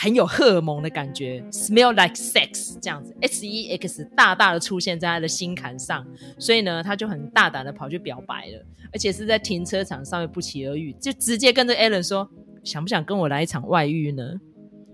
[0.00, 6.06] 很有荷尔蒙的感觉，smell like sex 这样子，S E X 大大的出现在他的心坎上，
[6.38, 12.30] 所以呢，他就很大胆的跑去表白了，而且是在停车场上面不期而遇，就直接跟着 Alan 说，
[12.62, 14.22] 想不想跟我来一场外遇呢？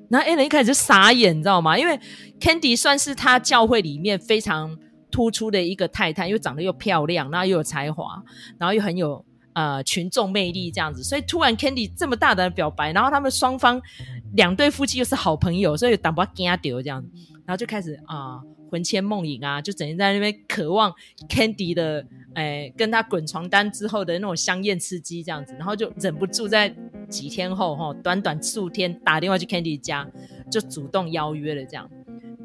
[0.08, 1.78] 然后 Alan 一开始就傻眼，你知道吗？
[1.78, 2.00] 因为
[2.40, 4.74] Candy 算是他教会里面非常
[5.10, 8.22] 突出的一个太太，又长得又漂亮，然后又有才华，
[8.58, 9.22] 然后又很有
[9.54, 13.80] 呃群众魅力这样子，所以突然 Candy 这么大胆表白，然后他们双方。
[14.34, 17.08] 两对夫妻又是好朋友，所以挡不惊掉这样子，
[17.46, 20.92] 然后就开始啊魂牵梦萦啊，就整天在那边渴望
[21.28, 26.74] Candy 的诶、欸、跟他滚床单之后的那种香艳刺激这样子，然后就忍不住在
[27.08, 30.04] 几天后哈，短短数天打电话去 Candy 家，
[30.50, 31.88] 就主动邀约了这样。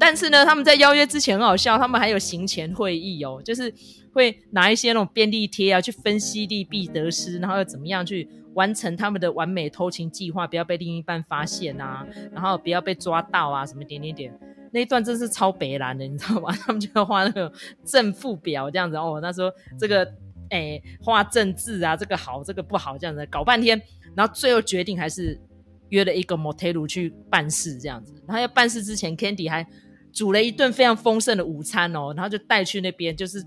[0.00, 3.72] 但是呢，他们在邀约之前很好笑，他们还有行前会议哦，就是
[4.12, 8.28] 会拿一些那种便利贴啊去分析利弊得失，然后又怎么样去。
[8.54, 14.40] 完成他们的完美偷情计划，不要被另一半发现啊，然后不要被抓到啊，什么点点点，
[14.72, 16.52] 那一段真是超北蓝的，你知道吗？
[16.66, 17.50] 他们就要画那个
[17.84, 20.04] 正负表这样子哦，那时候这个
[20.48, 23.80] 诶画正字啊，这个好，这个不好，这样子搞半天，
[24.16, 25.40] 然后最后决定还是
[25.90, 28.12] 约了一个 motel 去办事这样子。
[28.26, 29.64] 然后要办事之前，Candy 还
[30.12, 33.44] 煮了一顿非常丰盛的午餐哦，然后就带去那边，就是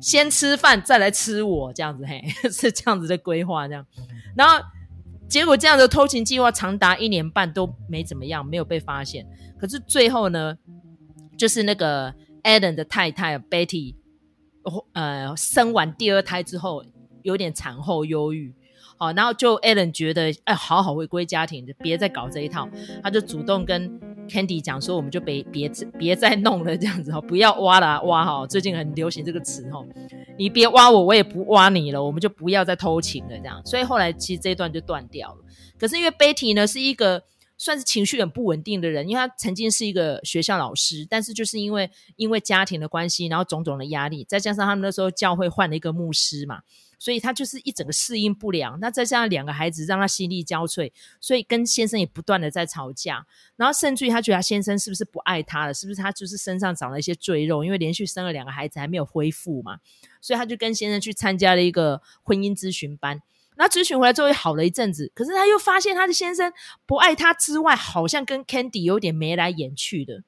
[0.00, 3.86] 先吃饭再来吃我这样子，嘿， 是这样子的规划这样。
[4.36, 4.62] 然后，
[5.28, 9.26] 结果这样的偷情计划长达一年半都没怎么样，没有被发现。
[9.58, 10.56] 可是最后呢，
[11.38, 13.94] 就是那个 Alan 的太太 Betty，
[14.92, 16.84] 呃，生完第二胎之后
[17.22, 18.54] 有点产后忧郁。
[18.98, 22.66] 好，然后就 Alan 觉得，哎，好好回归家庭，就别再搞这一套。
[23.02, 28.46] 他就主动跟 Candy 讲说，我们就别别别再弄了，这样子哈，不要挖了挖哈。
[28.46, 29.84] 最近很流行这个词哈，
[30.38, 33.60] 你别挖我，我也不挖你了，我们就不要再偷情了，这样。
[33.64, 35.38] 所以后来其实这一段就断掉了。
[35.78, 37.22] 可是因为 Betty 呢是一个
[37.58, 46.60] 算是情绪很不稳定的人，因为他曾经是一个学校老师，但是就是因为因为家庭的关系，然后种种的压力，再加上他们那时候教会换了一个牧师嘛。
[46.98, 59.78] 所以他就是一整个适应不良，那再加上两个孩子让他心力交瘁，所以跟先生也不断的在吵架，然后甚至于他觉得他先生是不是不爱他了，是不是他就是身上长了一些赘肉，因为连续生了两个孩子还没有恢复嘛，
[60.20, 63.20] 所以他就跟先生去参加了一个婚姻咨询班，
[63.56, 66.52] 那咨询回来之后也好了一阵子，可是他又发现他的先生
[66.86, 70.22] 不爱他之外，好像跟 Candy 有点眉来眼去的，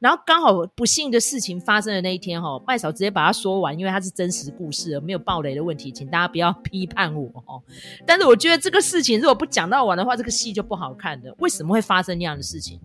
[0.00, 7.62] 然后刚好不幸的事情发生的那一天，哈，麦嫂直接把它说完，因为它是真实故事，没有爆雷的问题，请大家不要 批判我哦。
[8.06, 11.34] 但是我觉得这个事情如果不讲到完的话，这个戏就不好看的。
[11.38, 12.80] 为什么会发生那样的事情？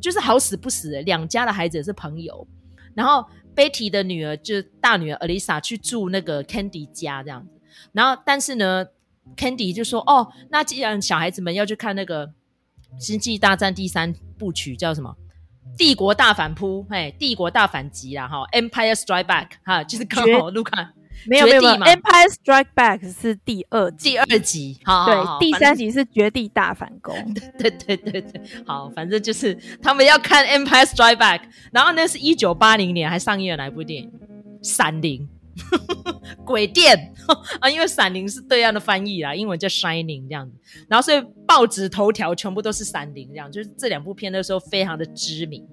[0.00, 2.46] 就是好死不死，两家的孩子是朋友，
[2.94, 7.52] 然后 Betty 的女儿就是大女儿 Elisa 去住那个 Candy 家这样子，
[7.92, 8.86] 然后但是呢
[9.36, 12.26] ，Candy 就说：“哦，那既然小孩子们要去看那个
[12.98, 15.16] 《星际大战》第三部曲，叫什么？”
[15.76, 20.92] 帝国大反扑，嘿，帝国大反击啦，哈，Empire Strike Back，哈，就是刚好卢卡
[21.26, 27.14] 没有没有，Empire Strike Back 是第二第二集，好，对，第三集是绝地大反攻，
[27.58, 31.40] 对对对对，好，反正就是他们要看 Empire Strike Back，
[31.72, 34.12] 然后那是一九八零年还上映了哪部电影？
[34.62, 35.28] 闪灵。
[36.44, 37.12] 鬼店
[37.60, 40.56] 啊，因为闪灵是对岸的翻译啦，英文叫 Shining 这样子，
[40.88, 45.66] 然后所以报纸头条全部都是闪灵这样，就是这两部片的时候非常的知名。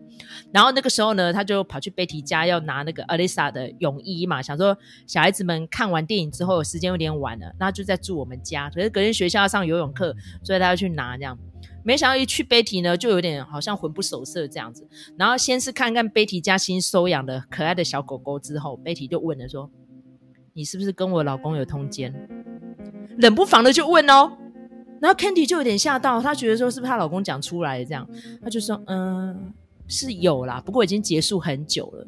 [0.52, 11.38] 然后那个时候呢，他就跑去 Betty 家要拿那个 Alisa 的泳衣嘛，想说小孩子们看完电影之后时间有点晚了，那就在住我们家，可是隔天学校要上游泳课，所以他要去拿这样。
[11.84, 14.88] 没想到一去 Betty 呢，就有点好像魂不守舍这样子。
[15.17, 19.69] 然后先是看看 Betty 家新收养的可爱的小狗狗，之后 Betty 就问了说
[20.54, 22.13] ：“你是不是跟我老公有通奸？”
[23.19, 24.32] 冷不防的就问哦。
[25.00, 28.08] 然后 Candy 就有点吓到，她觉得说是不是她老公讲出来的这样，
[28.41, 29.54] 她就说：“嗯，
[29.86, 32.08] 是有啦，不过已经结束很久了。”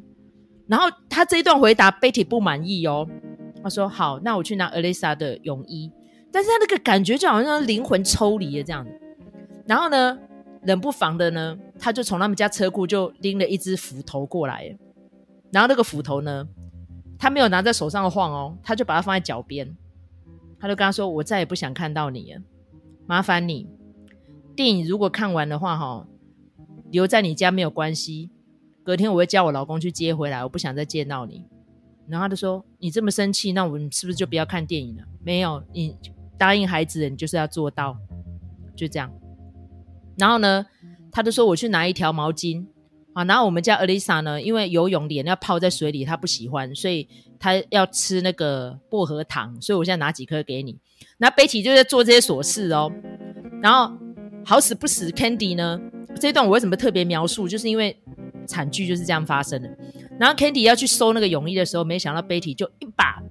[0.65, 3.05] 然后她这一段回答 Betty 不满意哦，
[3.61, 5.91] 她说：“好，那我去拿 Alisa 的泳衣。”
[6.31, 8.91] 但是她那个感觉就好像灵魂抽离的这样子。
[9.67, 10.17] 然后呢，
[10.63, 14.77] 冷不防的呢，他就从他们家车库就拎了一只斧头过来，
[15.51, 16.47] 然后那个斧头呢，
[17.17, 19.75] 他没有拿在手上晃哦，他就把它放在脚边，
[20.59, 22.41] 他就跟他说：“我再也不想看到你了，
[23.07, 23.67] 麻烦你，
[24.55, 26.07] 电影如果看完的话，哈，
[26.91, 28.29] 留在你家没有关系，
[28.83, 31.43] 隔天我会叫我老公去接回来，我不想再见到你。”
[32.07, 35.03] 然后他就说：“你这么生气，那我们是不是就不要看电影了？
[35.23, 35.97] 没有，你
[36.37, 37.97] 答应孩子，你就是要做到，
[38.75, 39.11] 就这样。”
[40.17, 40.65] 然后呢，
[41.11, 42.65] 他就说我去拿一条毛巾
[43.13, 43.23] 啊。
[43.23, 47.07] 然后我们家 Alisa 呢，因为游泳脸要泡在水里，她不喜欢，所以
[47.39, 49.61] 她要吃那个薄荷糖。
[49.61, 50.77] 所以我现在拿几颗给你。
[51.17, 52.91] 那 Betty 就在做这些琐事哦。
[53.61, 53.91] 然后
[54.45, 55.79] 好死不死，Candy 呢，
[56.19, 57.47] 这一段我为什么特别描述？
[57.47, 57.97] 就是因为
[58.45, 59.69] 惨剧就是这样发生的。
[60.19, 63.21] 然后 Candy 要去收那个泳衣的时候，没想到 Betty 就一把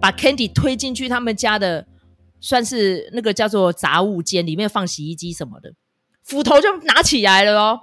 [0.00, 1.86] 把 Candy 推进去他们家的，
[2.40, 5.72] 算是那个叫做杂物间，里面放洗衣机什么的。
[6.28, 7.80] 斧头就拿起来了哦，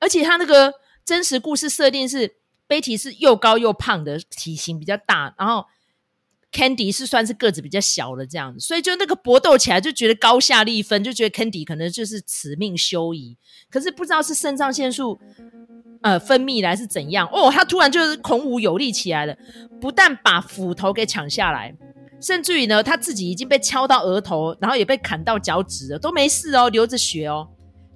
[0.00, 0.72] 而且他那个
[1.04, 5.66] 真实故事设定是贝蒂是又高又胖的，体型比较大，然后
[6.50, 13.36] Candy 是算是个子比较小的这样子，所以就那个搏斗起来就觉得高下立分，就觉得 Candy 可能就是此命休矣。
[13.68, 15.20] 可是不知道是肾上腺素
[16.00, 19.36] 呃分泌来是怎样哦，他突然就是孔武有力起来了，
[19.78, 21.76] 不但把斧头给抢下来。
[22.20, 27.50] 甚至于呢，他自己已经被敲到额头，然后也被砍到脚趾了，都没事哦，流着血哦。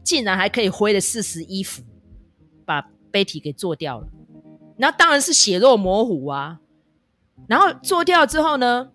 [0.08, 1.82] 竟然还可以挥了四十一斧，
[2.64, 2.80] 把
[3.12, 4.08] Betty 给做掉了。
[4.78, 6.60] 那当然是血肉模糊啊。
[7.46, 8.90] 然后做掉之后呢，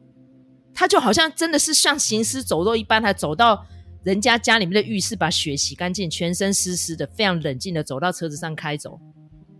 [0.74, 3.64] 他就好像真的是像行尸走肉一般，还走到
[4.04, 9.00] 人家家里面的浴室，把血洗干净，全身湿湿的，非常冷静的走到车子上开走。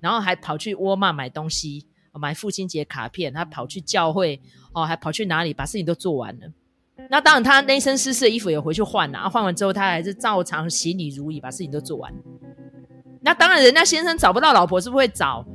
[0.02, 4.42] 然后还跑去沃尔玛买东西，买父亲节卡片，他跑去教会
[4.74, 6.52] 哦，还跑去哪里，把事情都做完了。
[7.10, 12.14] 那当然，他那身湿湿的衣服也回去换了，啊，换完之后他还是照常行礼如仪，把事情都做完。
[13.22, 15.46] 那当然，人家先生找不到老婆是不是会找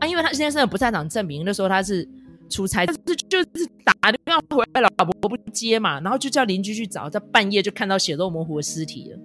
[0.00, 0.06] 啊？
[0.06, 2.06] 因为他先生的不在场证明，那时候他是
[2.50, 9.18] 出差，但是就是打电话回来，老婆不接嘛，然后就叫邻居去找，在半夜就看到血肉模糊的尸体了，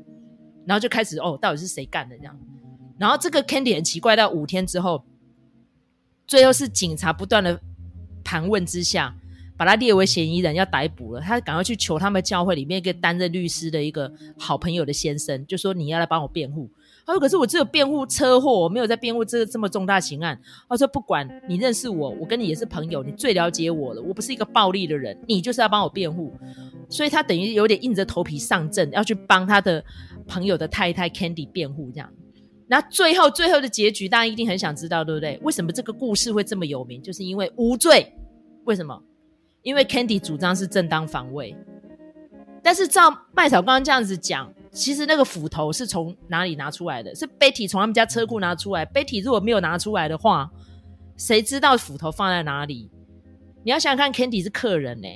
[0.65, 2.39] 然后就开始哦，到底是谁干的这样？
[2.99, 5.03] 然后这个 Candy 很奇怪，到五天之后，
[6.27, 7.59] 最后是警察不断的
[8.23, 9.15] 盘问之下。
[9.55, 11.21] 把他列为嫌疑人，要逮捕了。
[11.21, 16.69] 他赶快去求他们教会里面一个担任律师的一个好朋友的先生，就说你要来帮我辩护。
[17.05, 20.39] 他说：“可是我只有辩护车祸，我没有在辩护这个这么重大刑案。”
[20.69, 24.01] 他说：“不管你认识我，我跟你也是朋友，你最了解我了。
[24.01, 26.33] 我不是一个暴力的人，你就是要帮我辩护。”
[26.89, 29.83] 所以他等于有点硬着头皮上阵，要去帮他的
[30.25, 31.91] 朋友的太太 Candy 辩护。
[31.91, 32.09] 这样，
[32.67, 35.37] 那最后最后的结局，大家一定很想知道，对不对？
[35.43, 37.01] 为什么这个故事会这么有名？
[37.01, 38.13] 就是因为无罪。
[38.63, 38.97] 为什么？
[39.63, 41.55] 因为 Candy 主张是正当防卫，
[42.61, 47.15] 但是照麦嫂刚刚这样子讲，其实那个斧头是从哪里拿出来的？
[47.15, 48.85] 是 Betty 从他们家车库拿出来。
[48.85, 50.51] Betty 如果没有拿出来的话，
[51.15, 52.91] 谁知道斧头放在哪里？
[53.63, 55.07] 你要想想看，Candy 是客人呢、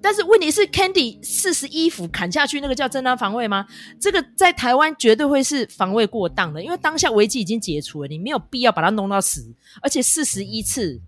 [0.00, 3.66] 但是问题是，Candy 四十一斧砍下去，那个叫正当防卫吗？
[4.00, 11.00] 这个在台湾绝对会是防卫过当的，因为当下危机已经解除了，你没有必要把它弄到死，而且四十一次。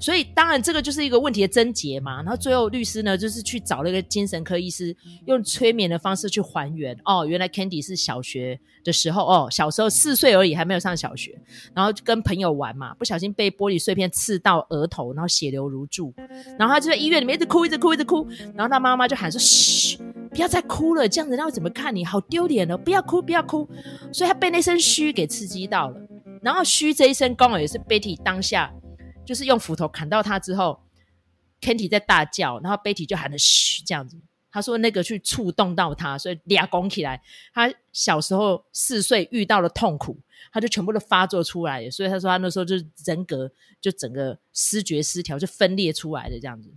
[0.00, 4.96] 所以当然这个就是一个问题的症结嘛，然后最后律师呢就是去找了一个精神科医师，
[5.26, 6.96] 用催眠的方式去还原。
[7.04, 11.36] 哦，原来 Candy 是小学的时候，哦，小时候四岁而已，还没有上小学，
[11.74, 16.14] 然后跟朋友玩嘛，不小心被玻璃碎片刺到额头，然后血流如注，
[16.58, 19.98] 然后他就在医院里面一直哭，一直哭，一直哭，然后他妈妈就喊说：“嘘，
[20.30, 22.04] 不要再哭了，这样子人家会怎么看你？
[22.04, 22.76] 好丢脸哦！
[22.76, 23.68] 不要哭，不要哭。”
[24.12, 26.00] 所以他被那声嘘给刺激到了，
[26.40, 28.72] 然后嘘这一声刚好也是 Betty 当下。
[29.28, 30.80] 就是用斧头砍到他之后
[31.60, 34.18] ，Kenty 在大叫，然后 Betty 就喊了嘘这样子。
[34.50, 37.20] 他说那个去触动到他，所以俩拱起来。
[37.52, 40.18] 他小时候四岁遇到了痛苦，
[40.50, 41.90] 他就全部都发作出来。
[41.90, 42.74] 所以他说他那时候就
[43.04, 43.52] 人格
[43.82, 46.72] 就整个失觉失调，就分裂出来的这样子。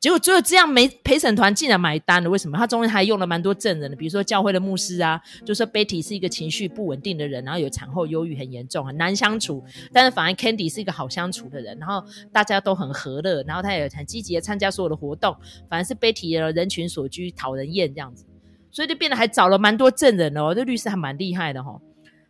[0.00, 2.56] 结果最后这样没陪审团竟然买单了，为什么？
[2.56, 9.64] 他中间还用了蛮多证人的，比如说教会的牧师啊，就说 Betty 是一个情绪不稳定的人，然后有产后忧郁很严重，很难相处。
[9.92, 15.36] 但是反而 Candy 是一个好相处的人，然后大家都很和乐，然后他也很积极的参加所有的活动，
[15.68, 18.24] 反而是 Betty 的人群所居，讨人厌这样子，
[18.70, 21.82] 所以就变得还找了蛮多证人哦，这律师还蛮厉害的哈、哦。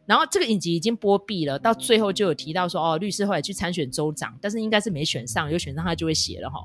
[0.09, 6.59] 然后这个影集已经播毕了，到最后就有提到说，哦，律师后来去参选州长，但是应该是没选上，有选上他就会写了哈。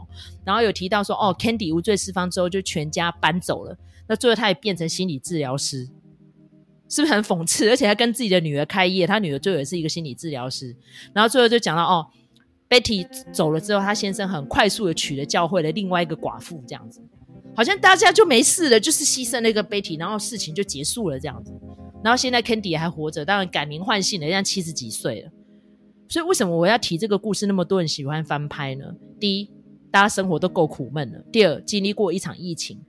[0.46, 3.78] 然后有提到说，哦，Candy 无罪释放之后就全家搬走了，
[4.08, 5.89] 那最后他也变成心理治疗师，
[6.88, 7.70] 是不是很讽刺？
[7.70, 10.74] 而且还跟自己的女儿开业，他女儿最后也是一个心理治疗师。
[11.12, 12.08] 然后最后就讲到，哦
[12.70, 17.02] ，Betty 走了之后，他先生很快速的娶了教会的另外一个寡妇，这样子，
[17.54, 21.52] 好像大家就没事了，就是牺牲那个 Betty，然后事情就结束了这样子。
[22.04, 25.32] 然后现在 Candy 还活着，当然改名换姓了，现在七十几岁了。
[26.10, 27.47] 所以为什么我要提这个故事？
[27.47, 28.93] 那么多人喜欢翻拍呢？
[29.20, 29.49] 第一，
[29.89, 32.80] 大家生活都够苦闷了；第二，经历过一场疫情，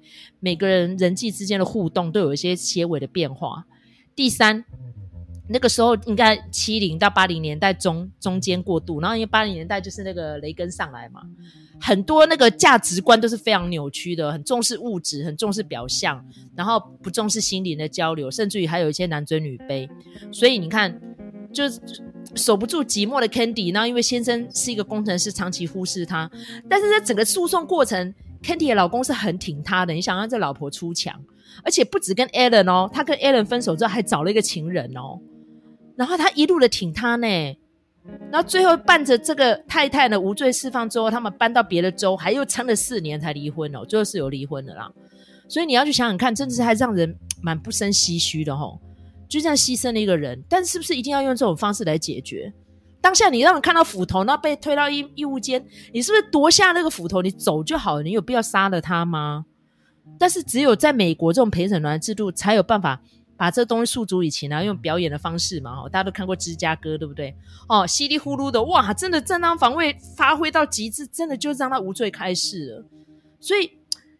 [0.41, 3.65] 每个人人际之间的互动都有一些些微的变化；
[4.17, 4.65] 第三，
[5.49, 11.23] 那个时候应该七零到八零年代中中间过渡，然后因为八零年代就是那个雷根上来嘛。
[11.81, 16.25] 很多那个价值观都是非常扭曲的，很重视物质，很重视表象，
[16.55, 19.89] 然后不重视心灵的交流，甚至于还有一些男尊女卑。
[20.33, 20.99] 所以你看，
[21.53, 21.65] 就
[22.35, 26.31] 守不住寂寞的 Candy，然后因为先生是一个工程师，长期忽视她。
[26.71, 29.93] 但是在整个诉讼过程，Candy 的老公是很挺她的。
[29.93, 31.21] 你想让这老婆出墙，
[31.65, 35.21] 而且不止跟 Allen 哦，他跟 Allen 分手之后还找了一个情人哦，
[35.97, 37.27] 然后他一路的挺他呢。
[38.31, 43.85] 然后最后伴着这个太太呢无罪释放之后，他们搬到别的州，还又撑了四年才离婚哦。
[43.85, 44.91] 最后是有离婚的啦。
[45.49, 48.79] 所以你要去想想看，真的是还让人蛮不胜唏嘘的吼。
[49.27, 52.53] 就这样牺牲了一个人，但是不是一定要用这种方式来解决？
[53.01, 58.03] 当下你让人看到斧头，然后被推到医医务间，你是不是夺下那个斧头，你走就好了？
[58.03, 59.47] 你有必要杀了他吗？
[60.19, 63.01] 但是只有在美国这种陪审团制度才有办法。
[63.37, 67.35] 把这东西诉诸于情啊，用表演的方式嘛，大家都看过芝加哥，对不对？
[67.69, 72.85] 哦，稀里呼噜的，哇，真的正当防卫发挥到极致，真的就让他无罪开释了。
[73.41, 73.71] 所以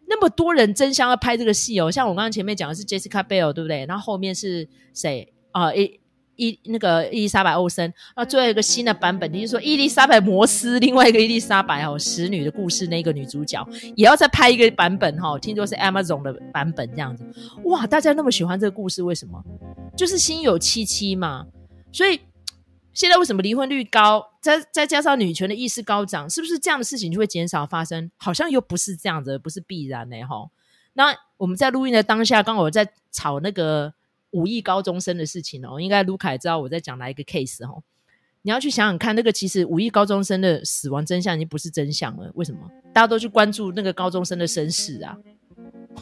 [0.07, 3.85] 那么多人争相要拍这个戏哦，像我刚刚前面讲的是 Jessica Bell，对不对？
[3.85, 5.67] 然后后面是谁啊？
[5.67, 5.99] 诶、
[6.35, 13.65] 伊那个伊丽莎白·欧森，那最后一个新的版本，就是说伊丽莎白·摩斯，另外一个伊丽莎白哦，使女的故事那个女主角
[13.95, 17.25] 也要再拍一个版本哈，听说是 Amazon 的版本这样子，
[17.65, 19.43] 哇，大家那么喜欢这个故事，为什么？
[19.95, 21.45] 就是心有戚戚嘛。
[21.91, 22.19] 所以
[22.93, 24.25] 现在为什么离婚率高？
[24.41, 28.11] 再再加上女权的意识高涨，是不是这样的事情就会减少发生？
[28.17, 30.49] 好像又不是这样子，不是必然的哈。
[30.93, 33.93] 那我们在录音的当下，刚好在炒那个。
[34.35, 37.81] 五亿高中生的事情哦，应该卢凯知道我在讲哪一个 case 哦。
[38.41, 42.29] 你要去想想看，那个其实五亿高中生的死亡真相已经不是真相了。
[42.35, 42.59] 为什么？
[42.93, 45.17] 大家都去关注那个高中生的身世啊？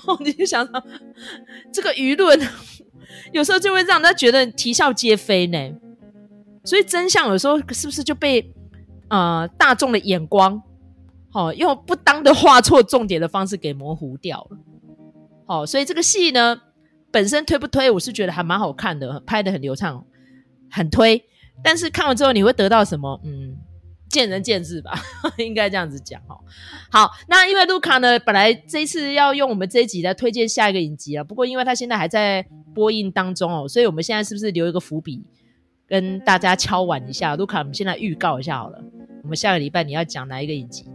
[0.08, 0.84] 哦， 你就想想
[1.72, 2.38] 这个舆论，
[3.32, 5.58] 有时候就会让人家觉得啼笑皆非呢。
[6.66, 8.54] 所以真相有时候是不是就被
[9.10, 10.62] 呃大众的眼光，
[11.32, 14.58] 哦，用不当的画错重点的方式给模糊掉了？
[15.46, 16.62] 哦，所以这个戏呢，
[17.14, 20.04] 本身推不推，我是觉得还蛮好看的，拍得很流畅，
[20.72, 21.24] 很推。
[21.64, 23.22] 但是看完之后你会得到什么？
[23.24, 23.56] 嗯，
[24.10, 24.92] 见仁见智吧，
[25.38, 26.40] 应该这样子讲哦。
[26.92, 32.44] 好，那因为卢卡呢，本来这一次要用我们这一集来推荐下一个影集啊，不过因为他现在还在
[32.74, 35.24] 播映当中哦，所以我们现在是不是留一个伏笔，
[35.88, 37.36] 跟大家敲碗一下？
[37.36, 38.84] 卢卡，我们现在预告一下好了，
[39.22, 40.86] 我们下个礼拜你要讲哪一个影集？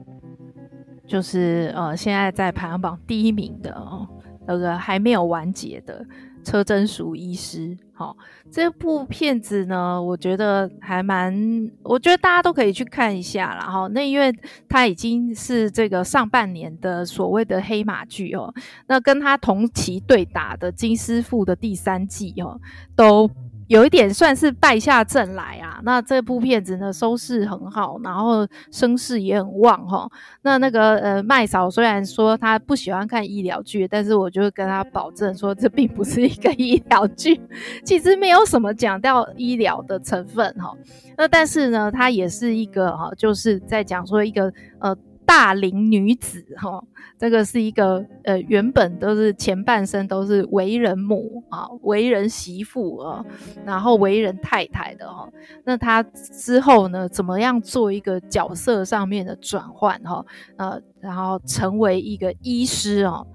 [1.06, 4.08] 就是呃，现在在排行榜第一名的哦。
[4.48, 6.04] 那个还没有完结的，
[6.42, 7.76] 车真淑医师。
[7.92, 8.16] 好，
[8.50, 11.34] 这部片子呢，我觉得还蛮，
[11.82, 13.70] 我觉得大家都可以去看一下啦。
[13.70, 13.86] 哈。
[13.88, 14.32] 那因为
[14.68, 18.54] 它已经是这个上半年的所谓的黑马剧哦，
[18.86, 22.58] 那跟他同期对打的金师傅的第三季哦，
[22.96, 23.30] 都。
[23.68, 30.10] 有一点算是败下阵来啊，那这部片子呢，收视很好，然后声势也很旺哈。
[30.42, 37.40] 那那个呃麦嫂虽然说她不喜欢看医疗剧，但是我就跟她保证说，这并不是一个医疗剧，
[37.84, 40.74] 其实没有什么讲到医疗的成分哈。
[41.16, 44.96] 那但是呢，它也是一个哈，就是在讲说一个呃。
[45.28, 46.82] 大龄女子哈，
[47.18, 53.22] 这个是一个呃，原本都是前半生都是为人母啊，为人媳妇啊，
[53.62, 55.28] 然后为人太太的哈。
[55.64, 60.24] 那她之后呢，怎么样做一个角色上面的转换哈？
[60.56, 63.26] 呃，然后成为一个医师哦，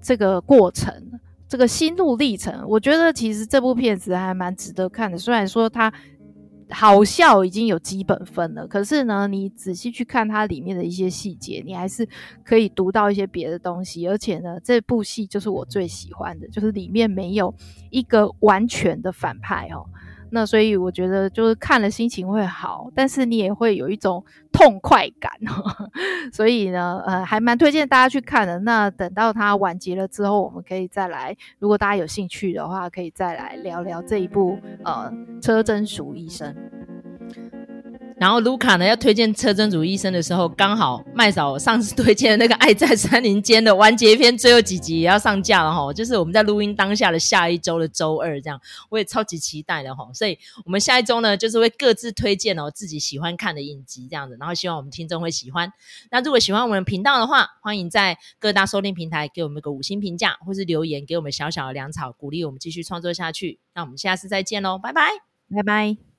[0.00, 0.90] 这个过程，
[1.46, 5.18] 这个心路历程，我觉得其实这部片子还蛮值得看的。
[5.18, 5.92] 虽然说它。
[6.70, 12.08] 好笑已经有基本分了，可是呢，你仔细去看它里面的一些细节，你还是
[12.44, 14.06] 可以读到一些别的东西。
[14.08, 17.54] 而且呢，这部戏就是我最喜欢的，就是里面没有
[17.90, 19.84] 一个完全的反派哦。
[20.30, 25.32] 那所以我觉得就是看了心情会好，但是你也会有一种痛快感，
[26.32, 28.58] 所以呢，呃，还蛮推荐大家去看的。
[28.60, 35.12] 那等到它完结了之后，我们可以再来，如果大家有兴趣的话，可以再来聊聊这一部呃
[35.42, 36.54] 车贞淑医生。
[38.20, 48.60] 然后卢卡呢要推荐车真主医生的时候，刚好麦嫂上次推荐的那个《爱在山林间》的完结篇最后几集也要上架了哈， 就是我们在录音当下的下一周的周二这样，
[48.90, 50.06] 我也超级期待的哈。
[50.12, 55.72] 所以我们下一周呢，就是会各自推荐哦自己喜欢看的影集这样子，然后希望我们听众会喜欢。
[56.10, 63.60] 那如果喜欢我们频道的话，欢迎在各大收听平台给我们一个五星评价，或是留言给我们小小的粮草，鼓励我们继续创作下去。
[63.74, 65.08] 那我们下次再见喽，拜拜，
[65.56, 66.09] 拜拜。